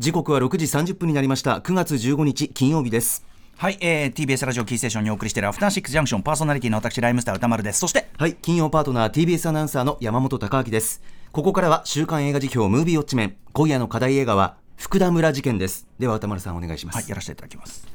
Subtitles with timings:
[0.00, 1.58] 時刻は6時30分になりました。
[1.58, 3.22] 9月15日金曜日です。
[3.58, 6.22] はい、えー、TBS ラジオキーステーションにお送りしているアフターシックスジャンクション。
[6.22, 7.80] パーソナリティの私ライムスター歌丸です。
[7.80, 11.02] そしてはい金曜パートナー TBS アナウンサーの山本貴明です。
[11.32, 13.36] ここからは週刊映画辞表ムービーウォッチメン。
[13.52, 15.86] 今夜の課題映画は福田村事件です。
[15.98, 16.96] では歌丸さんお願いします。
[16.96, 17.86] はいやらせていただきます。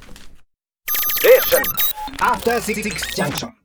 [1.25, 1.39] え
[2.23, 2.83] After Six
[3.15, 3.64] Junction.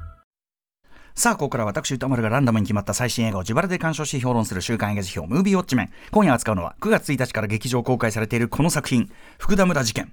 [1.21, 5.91] さあ、ここから私、歌丸がランダムに決まった最新映画を自腹で鑑賞し評論する週刊映画辞表、ムービーウォッチメン。
[6.09, 10.11] 今夜扱うのは、9月1日から劇場公開されているこの作品、福田村事件。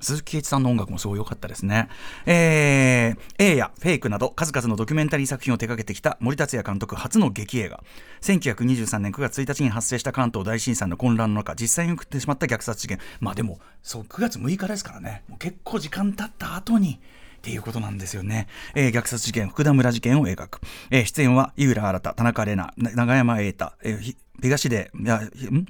[0.00, 1.88] 鈴木圭一さんの音楽もすごい良かったですね。
[2.26, 7.82] えー、A やフェイクなど数々のドキュメンタリー作品を手掛けてきた森達也監督初の劇映画。
[8.20, 12.98] 1923年9月1日に発生した関東大震災の混乱の中、実際に起きてしまった虐殺事件。
[13.20, 15.22] まあでも、そう、9月6日ですからね。
[15.26, 17.00] もう結構時間経った後に、
[17.46, 18.48] っていうことなんですよね。
[18.74, 20.60] えー、虐殺事件、福田村事件を描く。
[20.90, 25.20] えー、出演は井浦新、田田中玲奈、永山瑛太、えー、東で、いや、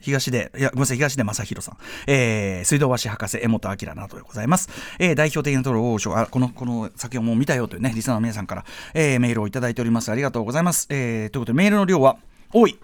[0.01, 4.71] 東で、いや、ごめんなさい、東で正宏さん、えー、水道橋博士、江本明などでございます。
[4.99, 10.11] えー、代表的なところを、あ、この、この作品をもう見たよというね、リスナーの皆さんから、えー、メールをいただいております。
[10.11, 10.87] ありがとうございます。
[10.89, 12.17] えー、ということで、メールの量は
[12.55, 12.79] 多い。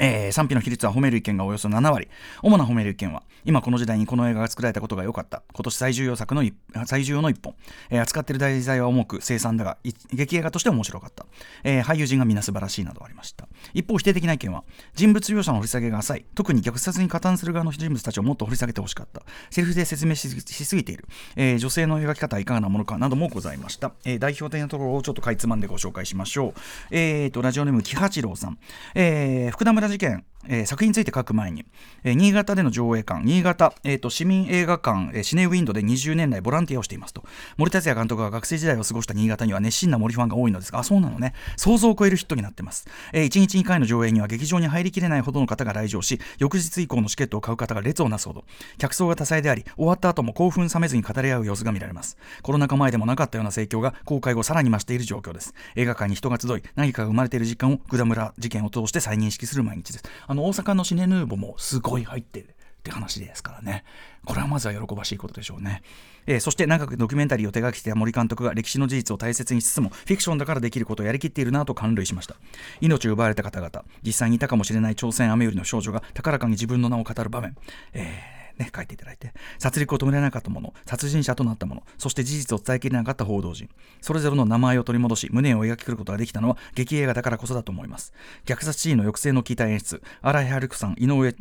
[0.00, 2.08] えー、賛否の比率は褒める意見がおよそ7割。
[2.42, 5.42] 主な褒める意見は、今この時代にこの映画が作られたことが良かった。
[5.52, 6.42] 今年最重要作の
[6.86, 7.54] 最重要の一本。
[7.90, 9.78] えー、扱っている題材は重く、生産だが、
[10.12, 11.26] 劇映画として面白かった。
[11.62, 13.46] えー、俳優陣が皆素晴らしいなどありました。
[13.72, 16.24] 一方、否定的な意見は、人物描写の掘り下げが浅い。
[16.34, 19.22] 特に虐殺に加担する側の人物たちをもっと掘り下げてほしかった。
[19.50, 21.06] セリフで説明しすぎている。
[21.36, 23.92] え、女性の描き方はいかがなものかなどもございました。
[24.04, 26.60] え、代表的なところをちょっとかいつまんでご紹介しましょう。
[26.90, 28.58] えーと、ラジオネーム木八郎さん。
[28.94, 30.24] え、福田村事件。
[30.48, 31.64] えー、作品について書く前に、
[32.02, 37.24] えー、新潟での上映館、新潟、えーと、市民映画館、えー、シネウィンドで20年来ボランティアをしていますと、
[37.56, 42.86] 森達也監督が学生時代を過ごした新潟には熱心な森ファンが多いのですが、あ、そうなのね、想像を超えるヒットになってます。
[43.12, 48.44] えー、1日2回の上映には劇場に入りきれないほどの方が来場し、翌日以降のチケットを買う方が列をなすほど、
[48.78, 52.18] 客層が多彩であり、終わった後も興奮冷めずに語り合う様子が見られます。
[52.42, 55.54] コロナ禍前でもなかったような盛況が公開後さらに増している状況です。
[55.76, 60.04] 映画館に人が集い、何かが生まれている時間を、グダ村事件を通して再認識する毎日です。
[60.26, 62.52] あの、大阪のシネヌーボもすごい入ってるっ
[62.82, 63.84] て話ですからね。
[64.24, 65.82] これはまずは喜ばしいことでしょうね。
[66.26, 72.36] えー、そして長くドキュメンタリーを手がけていた森監督が歴史の事実を大切にしつつもフィクションだからできることをやりきっているなと感涙しました
[72.80, 77.56] 命を奪われた方々実際にいたかもしれない朝鮮雨よりの少女が高らかに自分の名を語る場面、
[77.92, 83.68] えーね、書いていただいて、殺戮を止められなかった者、殺人者となった者、そして事実を伝えきれなかった報道陣、
[84.00, 88.12] それぞれの名前を取り戻し、胸を描きくることができたのは劇映画だからこそだと思います。
[88.46, 91.32] 虐殺シーンの抑制の効いた演出、新井春子さん、井上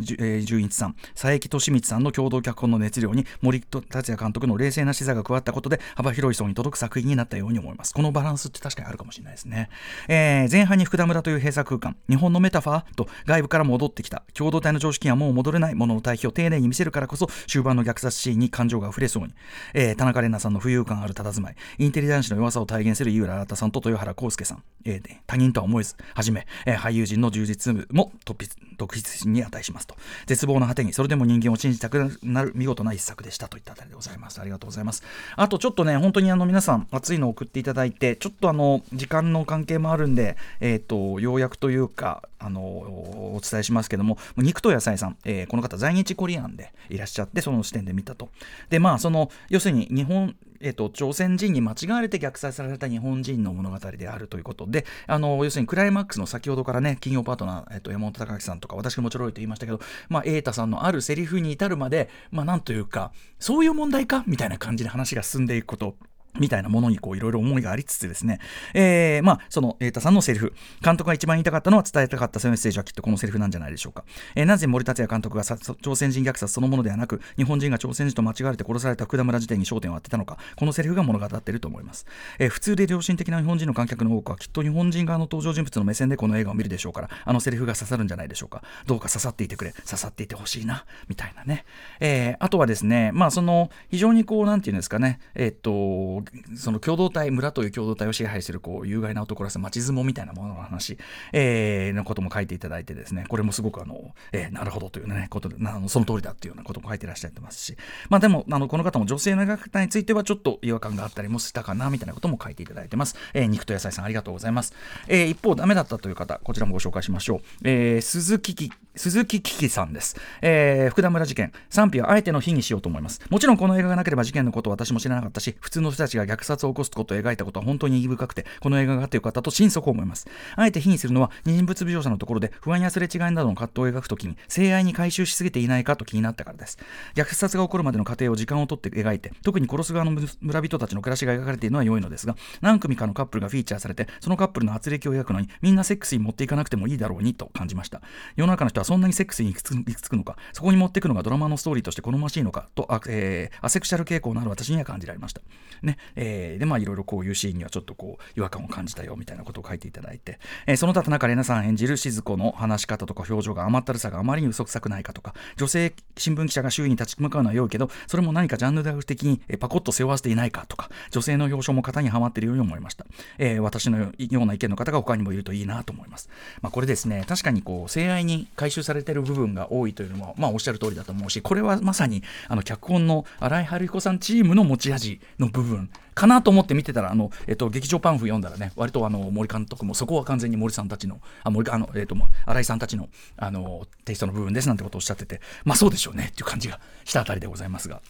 [0.41, 7.93] 純一さん、佐伯利光さんの共同脚本の熱量に森達也監督の冷静な視座が加わったことで幅広い層に届く作品になったように思います。
[7.93, 9.69] このバランスって確かにあるかもしれないですね。
[10.07, 19.33] えー、前半に福田村という閉鎖空間、日本のメタファーと外部から戻ってきた共同体の常識はもう戻れないものの対比を丁寧に見せるからからこそ終盤の虐殺シーンに感情が溢れそうに、
[19.73, 29.95] えー、田中玲奈さんの浮遊感ある佇まい、インテリ男子の弱さを体現する井浦新さんと豊原康介さん、えー、他人とは思えず、はじめ、えー、俳優陣の充実も突筆特筆心に値しますと。
[30.25, 34.41] 絶望の果てに、それでも人間を信じたくなる見事な一作でしたといったあたりでございます。
[34.41, 35.03] ありがとうございます。
[35.35, 48.29] あとちょっとね、本当にあの皆さん、熱いのを送っていただいて、ちょっとあの、時間の関係もあるんで、えっ、ー、と、要約というか、あの、お伝えしますけども、肉と野菜さん、えー、この方在日コリアンでいらっしゃって、その視点で見たと。
[48.69, 65.97] で、まあ、その、要するに日本、えっと、朝鮮人に間違われて虐殺された日本人の物語であるということで、あの要するにクライマックスの先ほどからね、金曜パートナー、えっと、山本隆明さんとか、私もちょろいと言いましたけど、まあ、瑛太さんのあるセリフに至るまで、まあ、なんというか、そういう問題かみたいな感じで話が進んでいくこと
[66.39, 68.39] みたいなものにこういろいろ思いがありつつですね、
[68.73, 70.53] えー、まあ、その、瑛太さんのセリフ、
[70.83, 74.03] 監督が一番言いたかったのは伝えたかったそのメッセージはきっとこのセリフなんじゃないでしょうか。
[74.35, 82.05] えー、なぜ森達也監督が朝鮮人虐殺そのものではなく、日本人が朝鮮人と間違われて殺された福田村時点に焦点を当てたのか、このセリフが物語っていると思います。
[82.39, 88.63] えー、普通で良心的な日本人の観客の多くはきっと日本人側の登場人物の目線でこの映画を見るでしょうから、あのセリフが刺さるんじゃないでしょうか。
[88.87, 91.65] どうか刺さっていてくれ、刺さっていてほしいな、みたいなね。
[91.99, 96.22] えー、あとはですね、まあ、その、非常にこう、なんていうんですかね、えっと、
[96.55, 100.97] その共同体村という共同体を支配するこう有害な男らし町相撲みたいなものの話、
[101.31, 103.25] えー、のことも書いていただいてですね。
[103.27, 107.77] これもすごくあの、えー、なるほどというねことでなその通りだっていうようなことも書いてらっしゃってますし。
[108.09, 114.73] まあでもあのこの方も女性の描き方についてはちょっと違和感があったりもしたかなみたいなことも書いていただいてます、えー、肉と野菜さんありがとうございます、
[115.07, 123.21] えー、一方ダメだったという方こちらもご紹介しましょう、えー、鈴木き鈴木キキさんです、えー、福田村事件賛否はあえての日にしようと思います。
[123.29, 130.27] もちろんこの映画がなければ事件のことを私も知らなかったし普通の人たちが虐殺を起こすことを描いたことは本当に意義深くてこの映画があってよかったと心底思います。
[130.55, 136.77] あえて非にするのは人物描写のところで不安やすれ違いなどの葛藤を描くときに性愛に回収しすぎていないかと気になったからです。
[137.15, 140.11] 虐殺が起こるまでの過程を時間をとって描いて特に殺す側の
[140.41, 148.01] 村人たちの暮らしが描かれているのは良いのですが何組かのカップルがフィーチャーされてそのカップルの圧力を描くのにみんなセックスに持っていかなくてもいいだろうにと感じました。
[148.35, 155.41] 世の中の人はそんなにセックスに行き着くのかそこに持っていくのがドラマのストーリーとして好ましいのかとあ、えー、アセクシャル傾向のある私には感じられました。
[155.81, 155.97] ね。
[156.15, 173.05] えー、でまあいろいろこういうシーンにはちょっとこう違和感を感じたよみたいなことを書いていただいて、えー、その他田中玲奈さん演じる静子の話し方とか表情が甘ったるさがあまりに嘘くさくないかとか女性新聞記者が周囲に立ち向かうのは良いけどそれも何かジャンル学的にパコッと背負わせていないかとか女性の表彰も型にはまっているように思いました、
[173.37, 176.29] えー、私のような意見の方が他にもいるといいなと思います、
[176.61, 198.01] まあ、これですね確かにこう性愛に回収されている部分が多いというのは、まあ、おっしゃる通りだと思うしこれはまさにあの脚本の新井春彦さんチームの持ち味の部分かなと思って見てたらあの、えっと、劇場パンフ読んだらね割とあの森監督もそこは完全に森さんたちのあ森あの、えっと、新井さんたちのあのテイストの部分ですなんてことをおっしゃっててまあそうでしょうねっていう感じがしたあたりでございますが。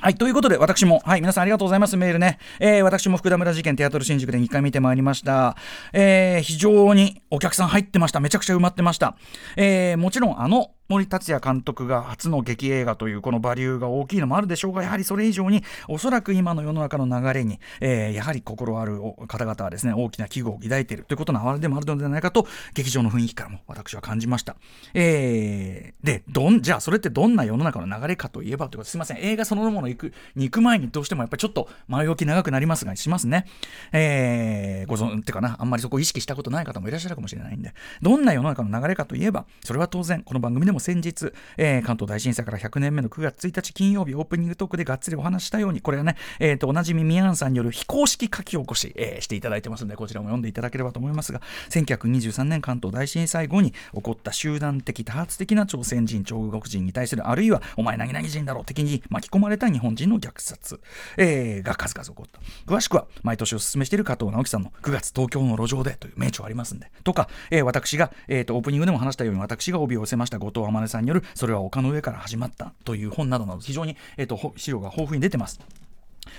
[0.00, 0.16] はい。
[0.16, 1.96] ということで、私も、はい、皆さんありがとうございます。
[1.96, 2.38] メールね。
[2.60, 5.56] えー、私も福田村事件テアトル新宿で2回見てまいりました。
[5.94, 8.20] えー、非常にお客さん入ってました。
[8.20, 9.16] めちゃくちゃ埋まってました。
[9.56, 24.56] えー、もちろん、あの、森達也監督が初の劇映画というこのバリューが大きいのもあるでしょうがやはりそれ以上におそらく今の世の中の流れに、えー、やはり心ある方々はですね大きな危惧を抱いているということの表れでもあるのではないかと劇場の雰囲気からも私は感じました、
[24.94, 28.94] えー、でどんじゃあそれってどんな世の中の流れかといえばということす。
[28.94, 29.18] いません。
[29.18, 33.46] 映画そのもの行くに行く前にどうしてもやっぱりちょっと前置き長くなりますがしますね、
[33.92, 35.56] えー、ご存ってかな。
[35.58, 37.74] あんまりそこを意識したことない方もいらっしゃるかもしれないんで。
[38.02, 51.40] どんな世の中の流れかといえばそれは当然この番組でもも先日、えー、関東大震災から100年目の9月1日金曜日オープニングトークでがっつりお話したようにこれはね、えーと、おなじみミヤンさんによる非公式書き起こし、えー、していただいてますのでこちらも読んでいただければと思いますが
[51.70, 60.80] 1923年関東大震災後に起こった集団的多発的な朝鮮人中国人に対するあるいはお前何々人だろう的に巻き込まれた日本人の虐殺、
[61.16, 62.40] えー、が数々起こった。
[62.66, 75.60] 詳しくは毎年お勧めしている加藤直樹さんの9月東京の路上でという名著ありますんでとか、えー、私が、えーと、オープニングでも話したように私が帯を寄せました後藤天音さんによるそれは丘の上から始まったという本などなど非常に、えーと、資料が豊富に出てます。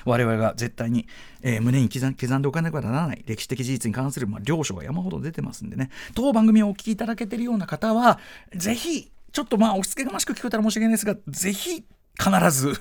[0.04, 1.07] 我々が絶対に、
[1.42, 8.19] えー、胸に刻んでおかなければならない歴史的事実に関する、まあ、領書が山ほど出てますんでね当番組をお聞きいただけてるような方は
[8.56, 11.83] ぜひちょっとまあ押し付けがましく聞こえたら申し訳ないですがぜひ
[12.18, 12.74] 必ず、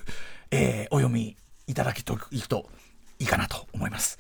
[0.51, 1.37] えー、お読み
[1.67, 2.67] いただけといくと
[3.19, 4.19] いいかなと思います。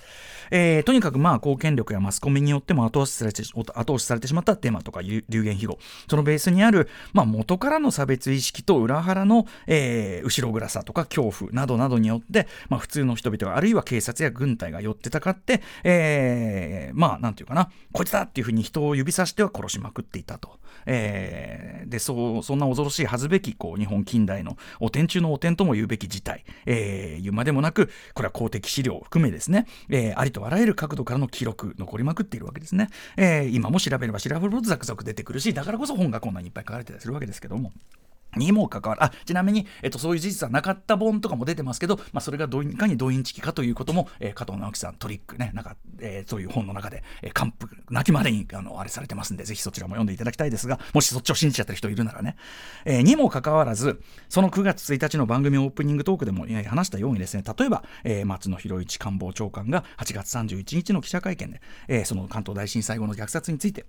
[0.50, 20.58] えー、とにかくまあ貢献力やマスコミによっても後押しされて後押しされてしまったテーマとか流言飛語そのベースにある、まあ、元からの差別意識と裏腹の、えー、後ろ暗さとか恐怖などなどによって、まあ、普通の人々があるいは警察や軍隊が寄ってたかって、えー、まあなんていうかなこいつだっていうふうに人を指さしては殺しまくっていたと。
[20.86, 37.72] えー、でそうそんな恐ろしいはずべきこう日本近代のお天中のお天とも言うべき事態、えー、言うまでもなくこれは公的資料を含めですね、えー、ありとあらゆる角度からの記録残りまくっているわけですね、えー、今も調べれば調べるほどザクザク出てくるしだからこそ本がこんなにいっぱい書かれてたりするわけですけども。
[38.36, 52.36] にもかかわらず、あ、ちなみに、えっと、そういう事実はなかった本とかも出てますけど、まあ、それがどいかに動員チキかということも、えー、加藤直樹さん、トリックね、なんか、えー、そういう本の中で、えー、完封、泣きまでに、あの、あれされてますんで、ぜひそちらも読んでいただきたいですが、もしそっちを信じちゃってる人いるならね、
[52.84, 63.86] えー、にもかかわらず、その9月1日の番組オープニングトークでも、えー、話したようにですね、例えば、えー、松野博一官房長官が8月31日の記者会見で、えー、その関東大震災後の虐殺について、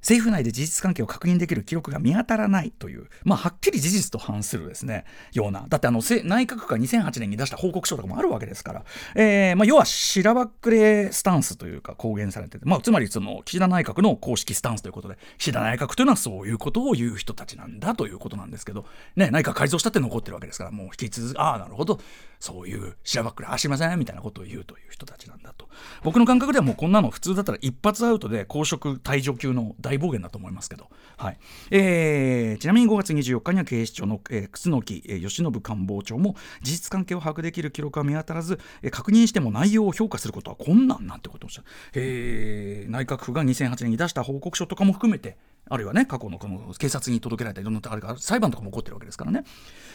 [0.00, 8.84] 政府内で事実関係を確認できる記録が見当たらないという、まあ、はっきり事実と反するですね、ような、だってあの内閣府が2008年に出した報告書とかもあるわけですから、
[9.14, 18.86] えーまあ、要はしらばっくれスタンスというか公言されてて、まあ、つまりその岸田内閣の公式スタンスということで、岸田内閣というのはそういうことを言う人たちなんだということなんですけど、
[19.16, 22.00] ね、内閣改造したって残ってるわけですから、もう引き続き、ああ、なるほど、
[22.38, 25.68] そういうしらばっくれ、あ、しませんみたいなことを言うという人たちなんだと。
[26.02, 31.38] 僕の感覚ではもうこんなの普通だったら一発アウトで公職退場級の大暴言だと思いますけど、はい。
[31.70, 45.36] えー、ちなみに5月24日には警視庁の、えー、楠木、えー、吉信官房長も事実関係を把握できる記録は見当たらず、えー、確認しても内容を評価することは困難なんてことをしゃる、えー、内閣府が2008年に出した報告書とかも含めて
[45.68, 49.44] あるいはね過去のこの警察に届けられたいろんなあれが裁判とかも起こってるわけですからね。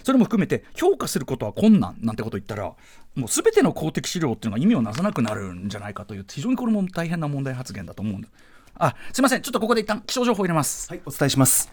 [0.04, 2.76] それも含めて評価することは困難なんてことを言ったらも
[3.16, 8.34] う全ての公的資料っていうのが意味をなさなくなるんじゃないかという非常にこれも大変な問題発言だと思うんです。
[8.84, 9.42] あすいません。
[9.44, 10.90] ちょっとここで一旦気象情報入れます。
[10.90, 11.70] はいお伝えします。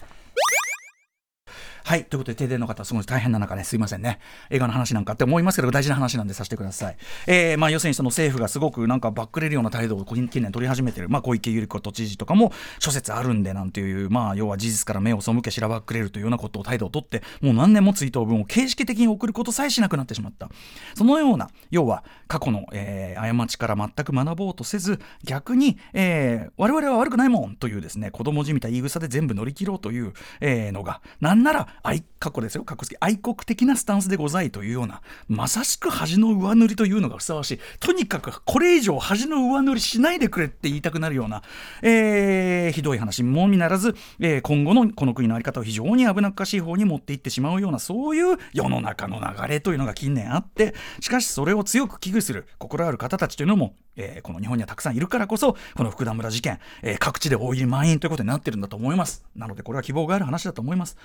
[1.89, 2.05] はい。
[2.05, 4.19] ということで停電の方すごい大変な中ねすいませんね。
[4.51, 20.51] 映画の話なんかって思いますけど大事な話なんでさせてください、えー、まあ要するにその政府がすごくなんかバックれるような態度を近年取り始めてる、まあ、小池百合子都知事とかも諸説あるんでなんていうまあ要は事実から目を背けしらばっくれるというようなことを態度をとってもう何年も追悼文を形式的に送ることさえしなくなってしまった。
[20.95, 31.78] そのような要は過去の、えー、過ちから全く学ぼうとせず逆に、えー、我々は悪くないもんというですね子供じみた言い草で全部乗り切ろうという、えー、のがなんなら
[32.19, 37.61] 過去ですよ、かっこつき愛国的なスタンスでございというような、まさしく恥の上塗りというのがふさわしい。
[37.81, 41.43] とにかくこれ以上恥の上塗りしないでくれって言いたくなるような、
[41.83, 59.25] えー、ひどい話もみならず、えー、今後のこの国の在り方を非常に危なっかしい方に持っていってしまうような、そういう世の中の流れというのが近年あって、しかしそれを強く危惧する心ある方たちというのも、えー、この日本にはたくさんいるからこそ、この福田村事件、えー、各地で大入り満員ということになってるんだと思います。
[59.37, 60.97] なので、これは希望がある話だと思います。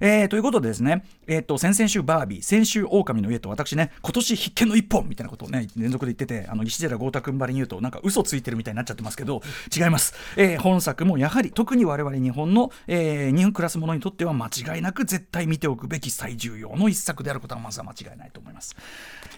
[0.00, 9.42] え、ということでですね、えっ、と、先々週バービー、先週狼の家と私ね、今年必見の一本みたいなことをね、連続で言ってて、あの、石寺豪太君ばりに言うと、なんか嘘ついてるみたいになっちゃってますけど、
[9.74, 10.14] 違います。
[10.36, 18.76] え本作もやはり、特に我々日本の、えー、日本暮らす者にとっては間違いなく絶対見ておくべき最重要の一作であることはまずは間違いないと思います。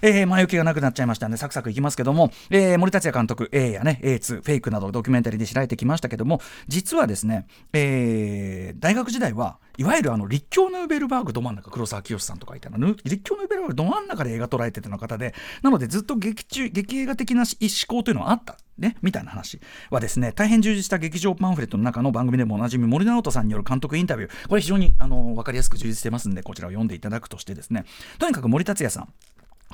[0.02, 12.78] え前置きがなくなっちゃいましたんで、サクサクいきますけども、え森達也監督、A やね、A2、フェイクなどドキュメンタリーで知られてきましたけども、実はですね、えー、大学時代はいわゆるあの立教ヌーベルバーグど真ん中黒沢清さんとかいたの。
[13.04, 27.84] 立教ヌーベルバーグど真ん中で映画撮られてての方でなのでずっと劇中劇映画的な思考というのはあったね、みたいな話はですね大変充実した劇場パンフレットの中の番組でもおなじみ森直人さんによる監督インタビューこれ非常にあの分かりやすく充実してますんでこちらを読んでいただくとしてですね
[28.18, 29.08] とにかく森達也さん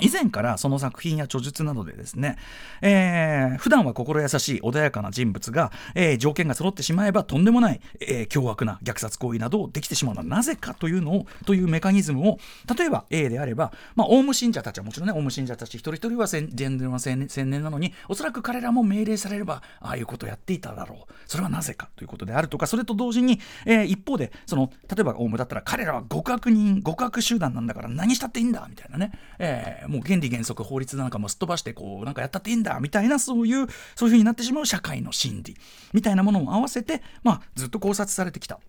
[0.03, 2.37] 以前からその作品や著述などでですね、
[2.83, 12.39] えー、普段は心優しい穏やかな人物が、えー、条件が揃ってしまえばとんでもない、えー、凶悪な虐殺行為などをできてしまうのはなぜかというのをというメカニズムを
[12.77, 21.13] 例えば A であれば、まあ、オウム信者たちはもちろんねオウム信者たち一人一人はジェンデルは青年なのにおそらく彼らも命令されればああいうことをやっていただろう。
[21.27, 35.57] それはなぜかということであるとかそれと同時に、えー、一方でその例えばオウムだったら彼らは極悪人極悪集団なんだから何したっていいんだみたいなね、えー、もう原理原則法律なんかもすっ飛ばしてこうなんかやったっていいんだみたいなそういうそういう風になってしまう社会の心理
[35.93, 38.61] みたいなものも合わせて、まあ、ずっと考察されてきた。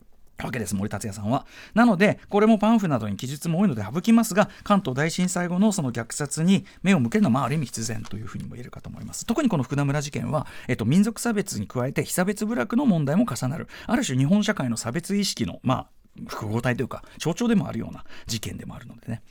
[0.45, 1.45] わけです森達也さんは。
[1.73, 9.25] なのでこれもパンフなどに記述も多いので省きますが関東大震災後のその虐殺に目を向けるのは、まあ、ある意味必然というふうにも言えるかと思います。
[9.25, 15.87] 特にこの福田村事件は、えっと、民族差別に加えて被差別部落の問題も重なるある種日本社会の差別意識のまあ
[16.27, 19.21] 複合体というか象徴でもあるような事件でもあるのでね。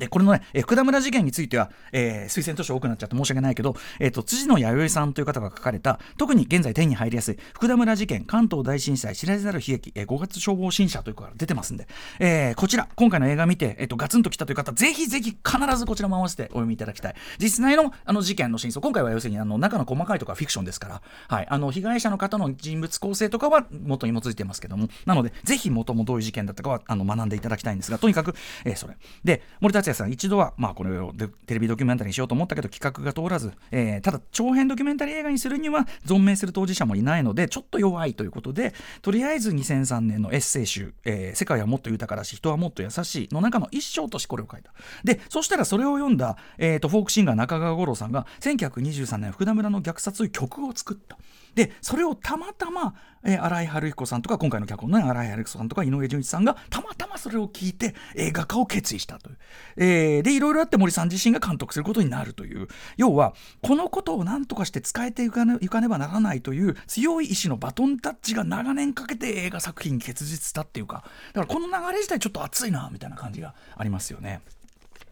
[0.00, 11.86] で、これのね、え福田村事件については、えー、推薦図書多くなっちゃって申し訳ないけど、えっ、ー、と、辻野弥生さんという方が書かれた、特に現在手に入りやすい、福田村事件、関東大震災、知られざる悲劇、えー、5月消防新社というから出てますんで、
[12.18, 17.14] えー、こちら、今回の映画見て、えっ、と、ガツンと来たという方、ぜひぜひ必ずこちらも合わせてお読みいただきたい。
[17.38, 28.96] 実際のあの事件の真相、今回は要するにあの中の細かいところはフィクションですから、はい、あの、被害者の方の人物構成とかは元に基づいてますけども、なので、ぜひ元もどういう事件だったかはあの学んでいただきたいんですが、とにかく、え、それ。
[29.24, 31.12] で、森達也さん、一度は、まあ、これを
[31.46, 44.72] テレビドキュメンタリーにしようと思ったけど企画が通らず、えー、ただ長編ドキュメンタリー映画にするには存命する当事者もいないのでちょっと弱いということでとりあえず2003年のエッセイ集「えー、世界はもっと豊からし人はもっと優しい」の中の一章としてこれを書いた。
[45.04, 51.18] でそしたらそれを読んだ、えーと、フォークシンガー中川五郎さんが1923年福田村の虐殺という曲を作った。
[51.54, 59.38] でそれをたまたま、えー、新井春彦さんとか今回の脚本の新井春彦さんとか井上純一さんがたまたまそれを聞いて映画化を決意したという、
[59.76, 62.68] えー、でいろいろあって森さん自身が監督することになるという。
[62.96, 71.04] 要はこのことを何とかして使えていかねいかねばならないという強い意志のバトンタッチが長年かけて映画作品に結実したっていうか。
[71.32, 74.40] だからこの流れ自体ちょっと熱いなみたいな感じがありますよね。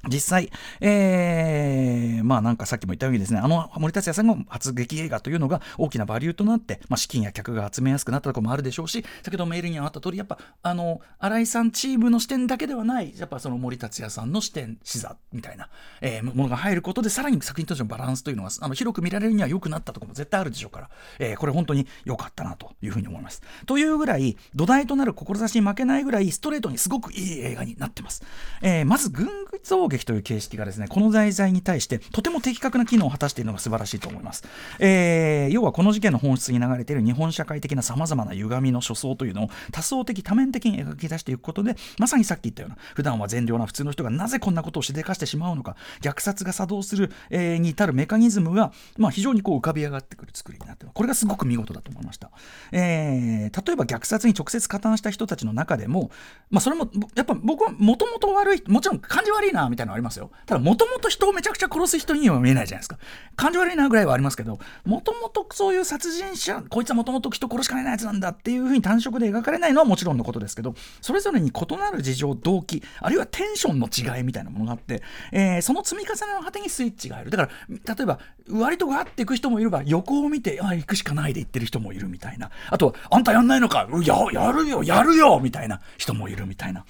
[0.08, 0.50] 実際、
[0.80, 15.68] えー、まあなんかさっきも言ったようにですね、あの森達也さんの初劇映画というのが大きなバリューとなって、まあ、資金や客が集めやすくなったところもあるでしょうし、先ほどメールにあった通り、やっぱ、あの、新井さんチームの視点だけではない、やっぱその森達也さんの視点、視座みたいな、
[16.00, 23.42] えー、ものが入ることで、さらに作品としてのバランスというのが、あの広く見られるには良くなったところも絶対あるでしょうから、えー、これ本当に良かったなというふうに思います。
[23.66, 28.22] というぐらい、土台となる志に負けないぐらい、ストレートにすごくいい映画になってます。
[28.62, 29.28] えー、まず、群
[29.62, 34.44] 像劇という形式がですね、この題材に対してとても的確な機能を果たしているのが素晴らしいと思います。
[34.78, 52.30] えー、要はこの事件の本質に流れている日本社会的なさまざまな歪みの初相というのを多層的多面的に描き出していくことでまさにさっき言ったような普段は善良な普通の人がなぜこんなことをしでかしてしまうのか虐殺が作動する、えー、に至るメカニズムが、まあ、非常にこう浮かび上がってくる作りになっているこれがすごく見事だと思いました。
[52.72, 56.10] えー、例えば虐殺に直接加担した人たちの中でも、
[56.50, 62.98] まあ、それもやっぱ僕はもともと悪いもちろん感じ悪いなみたいなたいなのありますよただもともと人をめちゃくちゃ殺す人には見えないじゃないですか。
[63.36, 77.30] 感じ悪いなぐらいはありますけど、もともとそういう殺人者、こいつはもともと人殺しかねないやつなんだっていうふうに単色で描かれないのはもちろんのことですけど、それぞれに異なる事情、動機、あるいはテンションの違いみたいなものがあって、えー、その積み重ねの果てにスイッチがある。
[77.30, 77.50] だか
[77.86, 78.18] ら、例えば、
[78.50, 82.50] 割とガっていく人もいれば、横を見て、あ、行くしかないで行ってる人もいるみたいな。
[82.70, 86.84] あとは、あんたやんないのかや、やるよ、やるよみたいな人もいるみたいな。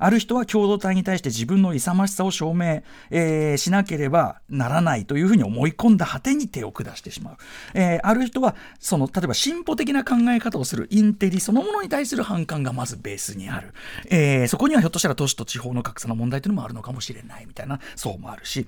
[0.00, 7.36] ある人は共同体に対して自分の勇ましさを証明、えー、しなければならないというふうに思い込んだ果てに手を下してしまう、
[7.74, 13.74] えー、ある人はその例えば進歩的な考え方をするインテリそのものに対する反感がまずベースにある、
[14.10, 18.66] えー、そこにはひょっとしたら都市と地方の格差の問題というのもあるのかもしれないみたいなそうもあるし。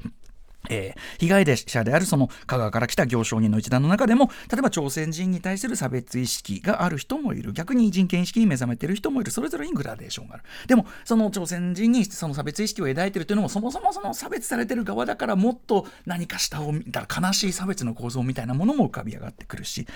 [0.71, 7.53] えー、被害者であるその香川から来た行商人の一団の中でも例えば朝鮮人に対する差別意識がある人もいる。
[7.53, 9.31] 逆に人権意識に目覚めている人もいる。
[9.31, 10.45] それぞれにグラデーションがある。
[10.67, 19.87] でもその朝鮮人にその差別意識を抱いているというのもそもそもその差別されている側だからもっと何か下を見たら悲しい差別の構造みたいなものも浮かび上がってくるし。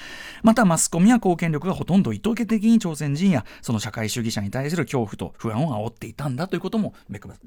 [0.42, 6.94] またマスコミや貢献力がほとんど意図的に朝鮮人やその社会主義者に対する恐怖と不安を煽っていたんだということも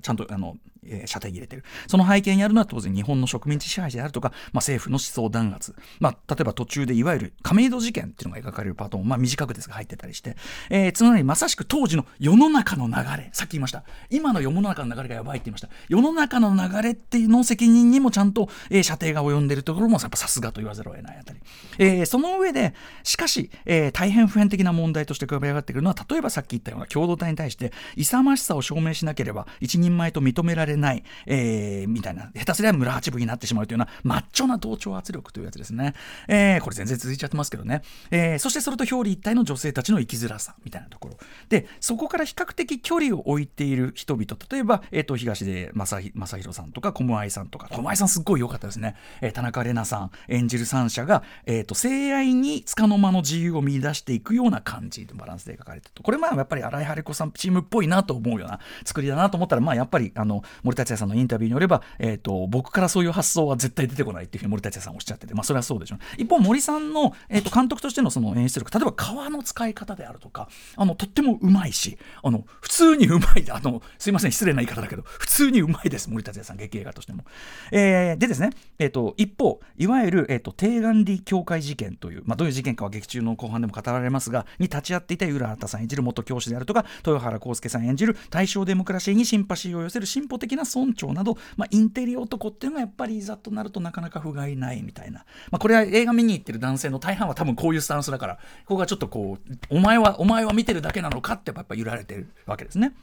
[0.02, 1.66] ちゃんとあの、えー、射程に入れている。
[1.88, 10.36] その背景にあるのは当然日本本の植民地支配であるとか、まあ、政府の思想弾圧、まあ、例えば途中でいわゆる亀戸事件っていうのが描かれるパートも、まあ、短くですが入ってたりして、
[10.70, 13.30] えー、つまりまさしく当時の世の中の流れ。
[13.34, 13.84] さっき言いました。
[14.10, 15.70] 今の世の中の流れがやばいって言いました。
[15.88, 21.40] 世の中の流れっていうの責任にもちゃんと、えー、射程が及んでいるところもやっぱさすがと言わざるを得ないあたり、
[21.78, 22.74] えー、その上で
[23.04, 32.32] しかし、えー、大変普遍的な問題として浮かび上がってくるのは例えばさっき言ったような共同体に対して勇ましさを証明しなければ一人前と認められない、えー、みたいな。
[32.36, 35.94] 下手すりゃ村八分になってしまうというようなマッチョな同調圧力というやつですね。
[36.28, 37.82] えー、これ全然続いちゃってますけどね。
[38.12, 41.18] えー、そしてそれと表裏一体の女性たちの生きづらさみたいなところ。
[41.50, 48.96] で、そこから比較的距離を置いている人々、例えば、えっ、ー、と、東出正宏さんとか、小室愛さんとか、小室愛さんすっごい良かったですね。
[49.22, 56.04] えー、田中玲奈さん演じる三者が、えっ、ー、と、性愛に束の間の自由を見出していくような感じでバランスで描かれてると。
[56.04, 77.24] これまあやっぱり新井晴子さんチームっぽいなと思うような作りだなと思ったら、まあやっぱりあの森達也さんのインタビューによれば、えっ、ー、と、僕からそういう発想は絶対出てこないっていうふうに森達也さんおっしゃってて、まあ、それはそうでしょう、一方森さんの、えー、と監督としてのその演出力例えば川の使い方であるとかあのとってもうまいしあの普通にうまいあのすいません失礼な言い方だけど普通にうまいです森達也さん劇映画としても、
[77.72, 102.94] えー、でですね、えー、と一方いわゆる、えー、と低眼里教会事件という、まあ、どういう事件かは劇中の後半でも語られますがに立ち会っていた浦畑さん演じる元教師であるとか豊原康介さん演じる大正デモクラシーにシンパシーを寄せる進歩的な村長など、まあ、インテリ男っていうのがやっぱりいざとなるとなかなか不甲斐ないみたいな、まあ、これは映画見に行ってる男性の大半は多分こういうスタンスだからここがちょっとこうお前はお前は見てるだけなのかってやっぱ揺られてるわけですね。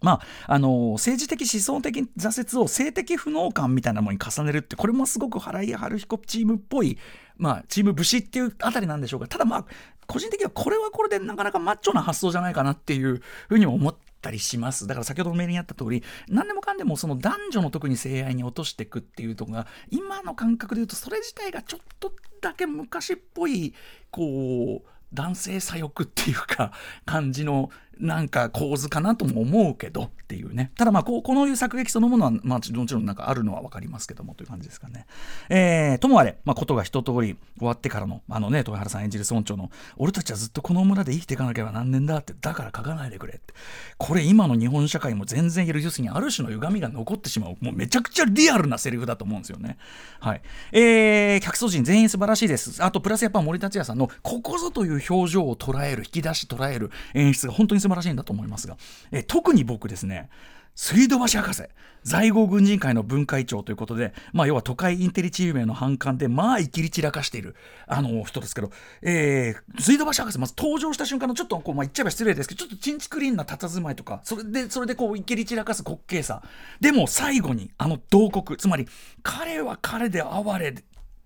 [0.00, 6.98] まあ、あの政治的思想的挫折を性的不能感みたいなものに重ねるってこれもすごく原井春彦チームっぽい、
[7.36, 9.64] まあ、チーム武士っていうあたりなんでしょうかただまあ
[10.08, 14.86] 個人的にはこれはこれでなかなかマッチョな発想じゃないかなっていうふうに思ってたりします。
[14.86, 23.74] だから先ほどのメールにあった通り何でもかんでもその男女の特に性愛に落としていくっていうとこが今の感覚で言うとそれ自体がちょっとだけ昔っぽい
[24.10, 26.72] こう男性左翼っていうか
[27.04, 35.06] 感じのなんか構図かなとも思うけどっていうねただまあこうこのいう作劇そのものは、まあ、もちろんなんかあるのは分かりますけどもという感じですかね。
[35.48, 43.54] えー、ともあれ、まあ、ことが一通り終わってからのあのね豊原さん演じる村長の「俺たちはずっとこの村で生きていかなければ何年だ」ってだから書かないでくれって
[43.98, 49.76] これ今の日本社会も全然いる要するにある種の歪みが残ってしまうもうめちゃくちゃリアルなセリフだと思うんですよね。
[50.20, 52.82] はいえー、客層陣全員素晴らしいです。
[52.82, 58.76] あとプラスやっぱ森達也さんのここぞという表情を捉える引き出し捉える演出が本当に素晴らしいんだと思いますが、
[59.10, 60.30] え特に僕ですね
[60.74, 61.62] 水道橋博士
[62.02, 67.54] 在郷軍人会の分会長ということで、まあ、要は都会インテリチームへの反感でまあいきり散らかしている
[67.86, 68.70] あの人ですけど、
[69.02, 76.42] えー、水道橋博士まず登場した瞬間のちょっとこう、まあ、言っちゃえば失礼ですけどちょっとチンチクリーンな佇まいとかそれでそれでこういきり散らかす滑稽さ。
[76.80, 78.88] でも最後にあの慟哭つまり
[79.22, 80.74] 彼は彼で哀れ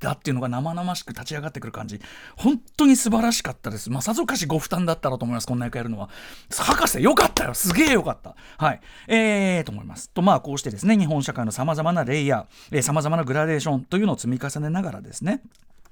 [0.00, 2.00] だっていうのが生々しく立ち上がってくる感じ。
[2.36, 3.90] 本当に素晴らしかったです。
[3.90, 5.46] まあさぞかしご負担だったろうと思います。
[5.46, 6.10] こんな役やるのは。
[6.50, 7.54] 博士よかったよ。
[7.54, 8.36] すげえよかった。
[8.58, 8.80] はい。
[9.08, 10.10] えー、と思います。
[10.10, 15.42] とまあこうしてですね日本社会のさまざまなレイヤーさまざまなグラデーションというのを積み重ねながらですね。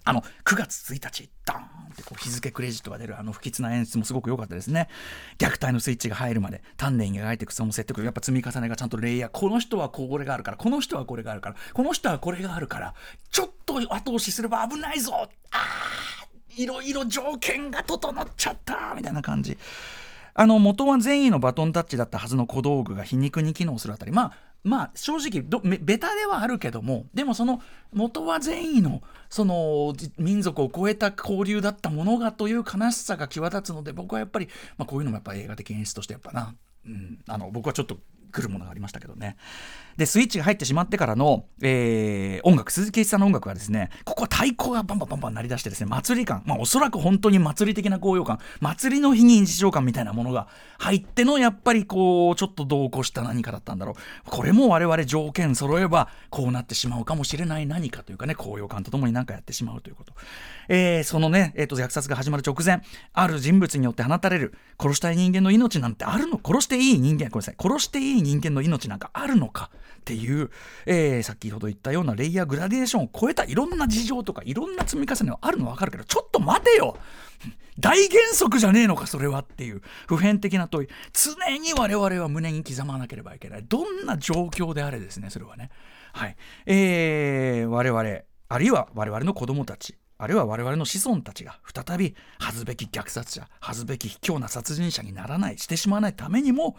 [0.04, 1.30] あの9月1日。
[2.14, 4.88] う日付クレジットが出るあの不吉な演出もすごく良かったですね。
[5.38, 12.94] 虐待のスイッチが入るまで丹念に描いていくその説得やっぱ積み重ねがちゃんとレイヤーこの人はこれがあるからこの人はこれがあるからこの人はこれがあるから
[13.30, 15.12] ちょっと後押しすれば危ないぞ
[15.50, 19.58] あーいろいろ条件が整っちゃったみたいな感じ。
[20.36, 24.12] あの元は善意のバトンタッチだったはずの小道具が皮肉に機能するあたり。
[24.12, 24.32] まあ
[24.64, 34.48] まあ正直どベタではあるけどもでもその元は善意のその民族を超えた交流だったものがという悲しさが際立つので僕はやっぱり、
[34.78, 36.54] まあ、こういうのもやっぱ映画的演出としてやっぱな、
[36.86, 37.98] うん、あの僕はちょっと
[38.34, 39.36] 来るものがありましたけどね。
[39.96, 54.30] で、スイッチが入ってしまってからの、えー、音楽、鈴木一さんの音楽はですね、ここは太鼓がバンバンバンバン鳴り出してですね、祭り感、まあおそらく本当に祭り的な高揚感、祭りの日に日常感みたいなものが入っての、やっぱりこう、ちょっと同行した何かだったんだろう。
[54.30, 60.12] これも我々条件揃えば、こうなってしまうかもしれない何かというかね、高揚感とともに何かやってしまうということ。
[60.68, 66.40] えー、そのね、えっ、ー、と、虐殺が始まる直前、ある人物によって放たれる、殺したい人間の命なんてあるの？
[66.44, 70.50] 殺していい人間、ごめんなさい、殺していい人間の命なんかあるのかっていう、
[70.86, 76.96] えー、先ほど言ったようなレイヤーグラデーションを超えたいろんな事情とかいろんな積み重ねはあるの分かるけどちょっと待てよ。
[77.78, 79.82] 大原則じゃねえのかそれはっていう。
[80.06, 80.88] 普遍的な問い。
[81.12, 83.64] 常に我々は胸に刻まなければいけない。
[83.64, 85.70] どんな状況であれですねそれはね。
[86.12, 86.36] はい。
[86.66, 88.02] えー、我々
[88.48, 96.76] あるいは我々の子供たちあるいは我々の子孫たちが再び恥ずべき虐殺者恥ずべき卑怯な殺人者にならないしてしまわないためにも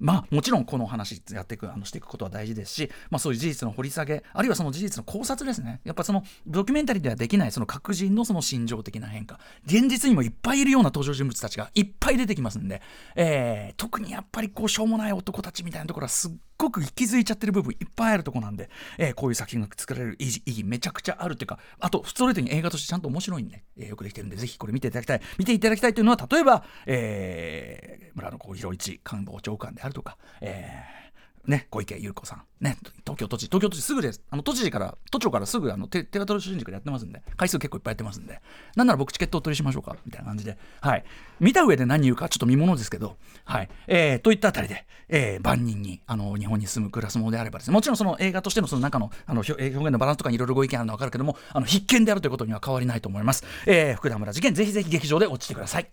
[0.00, 5.80] まあ、もちろんこの話やっていくあのしていくことは大事ですし、まあ、そういう事実の掘り下げあるいはその事実の考察ですね。
[5.84, 9.40] やっぱそのドキュメンタリーではできないその各人のその心情的な変化。
[9.66, 12.82] 現実にもいっぱいいるような登場人物たちがいっぱい出てきますんで、
[13.16, 18.68] えー、特にやっぱりこうしょうもない男たちみたいなところはすっごく息づいちゃってる部分いっぱいあるとこなんで、
[18.98, 25.20] えー、こういう作品が作られる意義意義めちゃくちゃあるというかあと普通レートに映画としてちゃんと面白いんで、えー、よくできてるんでぜひこれ見ていただきたい。
[25.38, 31.07] 見ていただきたいというのは例えば、えー、村野幸広一官房長官であるとか、えー
[31.48, 38.42] ね、小池百合子さん、ね、東京都知事、東京都知事すぐです、あの都知事から、都庁からすぐあのテテアトル新宿でやってますんで、回数結構いっぱいやってますんで、
[38.76, 41.04] なんなら僕チケットを取りしましょうか、みたいな感じで、はい。
[41.40, 43.70] 見た上で何言うかちょっと見ものですけど、はい。
[43.86, 53.44] えー、といったあたりで、えー、万人に、あの、日本に住むクラスものであればですね、もちろんその映画としてのその中の、あの、表現のバランスとかにいろいろご意見あるのはわかるけども、あの、必見であるということには変わりないと思います。
[53.64, 55.88] えー、福田村事件、ぜひぜひ劇場で落ちてください。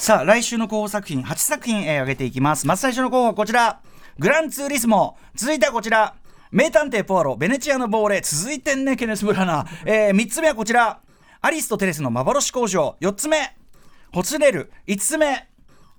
[0.00, 2.66] さあ、来週の候補作品、8作品、えー、挙げていきます。
[2.66, 3.82] まず最初の候補はこちら。
[4.18, 5.18] グランツーリスモ。
[5.34, 6.14] 続いてはこちら。
[6.50, 8.22] 名探偵ポアロ、ベネチアの亡霊。
[8.22, 9.66] 続いてんね、ケネス・ブラナー。
[9.84, 11.00] えー、3つ目はこちら。
[11.42, 12.96] アリスとテレスの幻工場。
[13.02, 13.54] 4つ目。
[14.10, 14.72] ホツレル。
[14.86, 15.46] 5つ目。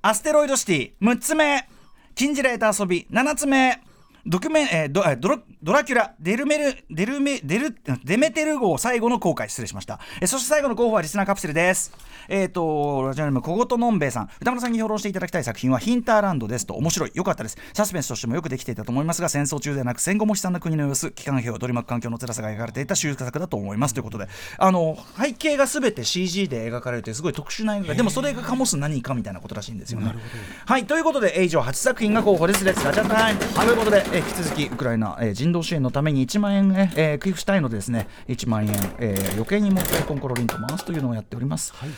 [0.01, 0.91] アステロイドシティ。
[0.99, 1.69] 6つ目。
[2.15, 3.05] 禁じられた遊び。
[3.11, 3.83] 7つ目。
[4.25, 11.91] ドキュメン、えー、ドドドラキュラデルメルデルメデルデメテル号最後の公開失礼しました、えー、そして最後の候補はリスナーカプセルです
[12.27, 14.29] えっ、ー、とラジオネーム小言のんべいさん。
[14.39, 16.73] 歌村さんに評論していただきたい作品はヒンターランドですと。
[16.75, 17.11] 面白い。
[17.13, 17.57] 良かったです。
[17.73, 24.27] サスペンスとしてもよくできていたと思いますが戦争中ではなく戦後も悲惨な国の様子機関兵を取り巻く環境の辛さが描かれていた修作だと思いますということで。
[24.57, 30.15] あの背景が全て CG で描かれてすごい特殊な映画でもそれが醸す何かみたいなことらしいんですよね。
[30.65, 32.63] はいということで以上8作品が候補です。
[32.65, 41.73] レッツガチャタイムということで、えー、引き続きウクライナ、えー、人道支援のために1万円、ね、えー、寄付したいのでですね1万円、えー、余計にもってコンコロリンと回すというのをやっております。
[41.75, 41.89] はい。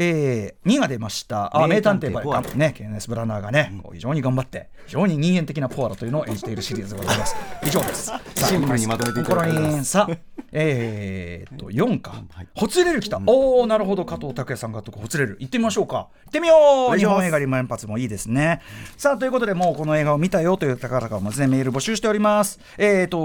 [0.00, 1.54] えー、2が出ました。
[1.56, 7.36] あ名探偵ポアロねケネス・ブラナーがね、うん、非常に頑張って非常に人間的なポアロというのを演じているシリーズでございます。
[7.66, 8.12] 以上です。
[8.36, 9.90] シンプルにまとめていただきます。
[9.90, 10.08] さ
[10.50, 14.04] えー、っと4か、はい、ほつれるきた、うん、おおなるほど。
[14.04, 15.36] 加藤拓也さんがとほつれる。
[15.40, 15.96] 行ってみましょうか。
[15.96, 16.54] 行ってみよ
[16.94, 16.96] う。
[16.96, 18.62] 日本映画リマン発もいいですね、
[18.96, 22.60] さあということでもうこの映画を見たよという方々まずねメール募集しております。
[22.78, 23.18] えー、っと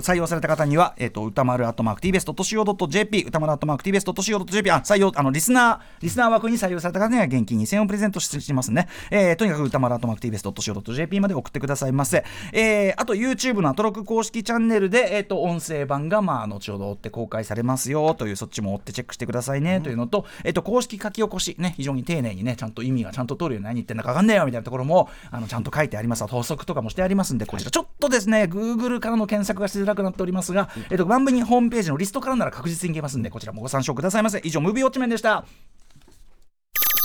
[0.00, 26.24] 採用された方にはえー、っと歌丸アットマーク TBS.CO.JP 歌丸アットマーク TBS.CO.JP あ採用あのリスナーリスナー枠に採用された方には現金2000円をプレゼントしますね、えーとにかく歌丸アートマーク TBS.CO.JP まで送ってくださいませ、えーあと YouTube のアトロク公式チャンネルで、えー、と音声版がまあ後ほど追って公開されますよというそっちも追ってチェックしてくださいねというのと,、えー、と公式書き起こしね非常に丁寧にねちゃんと意味がちゃんと取るように何言ってんだか分かんねえよみたいなところもあのちゃんと書いてあります。
[26.28, 27.34] 補足とかもしてあります。
[27.34, 34.40] んでこちらちょっとですね Google からの検索がしづらくなっておりますが、えー、と番組ホームページのリストからなら確実にいけますんでこちらもご参照くださいませ。
[34.44, 35.44] 以上ムービーウォッチメンでした